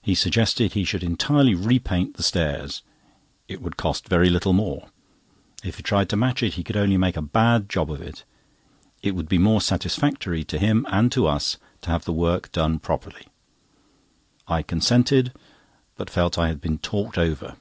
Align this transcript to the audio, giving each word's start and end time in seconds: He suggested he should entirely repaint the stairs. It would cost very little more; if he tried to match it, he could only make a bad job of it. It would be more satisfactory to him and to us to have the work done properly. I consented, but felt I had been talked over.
He 0.00 0.14
suggested 0.14 0.72
he 0.72 0.82
should 0.86 1.02
entirely 1.02 1.54
repaint 1.54 2.14
the 2.16 2.22
stairs. 2.22 2.80
It 3.48 3.60
would 3.60 3.76
cost 3.76 4.08
very 4.08 4.30
little 4.30 4.54
more; 4.54 4.88
if 5.62 5.74
he 5.76 5.82
tried 5.82 6.08
to 6.08 6.16
match 6.16 6.42
it, 6.42 6.54
he 6.54 6.64
could 6.64 6.74
only 6.74 6.96
make 6.96 7.18
a 7.18 7.20
bad 7.20 7.68
job 7.68 7.90
of 7.90 8.00
it. 8.00 8.24
It 9.02 9.14
would 9.14 9.28
be 9.28 9.36
more 9.36 9.60
satisfactory 9.60 10.42
to 10.42 10.58
him 10.58 10.86
and 10.88 11.12
to 11.12 11.26
us 11.26 11.58
to 11.82 11.90
have 11.90 12.06
the 12.06 12.14
work 12.14 12.50
done 12.52 12.78
properly. 12.78 13.26
I 14.48 14.62
consented, 14.62 15.34
but 15.98 16.08
felt 16.08 16.38
I 16.38 16.48
had 16.48 16.62
been 16.62 16.78
talked 16.78 17.18
over. 17.18 17.58